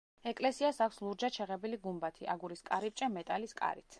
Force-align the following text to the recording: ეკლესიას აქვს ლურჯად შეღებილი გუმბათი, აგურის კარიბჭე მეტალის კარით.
ეკლესიას 0.29 0.79
აქვს 0.85 1.01
ლურჯად 1.07 1.35
შეღებილი 1.35 1.79
გუმბათი, 1.85 2.31
აგურის 2.37 2.67
კარიბჭე 2.71 3.13
მეტალის 3.19 3.57
კარით. 3.63 3.89